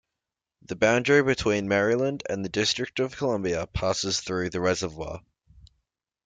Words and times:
The 0.63 0.75
boundary 0.75 1.21
between 1.21 1.67
Maryland 1.67 2.23
and 2.27 2.43
the 2.43 2.49
District 2.49 2.99
of 2.99 3.15
Columbia 3.15 3.67
passes 3.67 4.19
through 4.19 4.49
the 4.49 4.59
reservoir. 4.59 5.21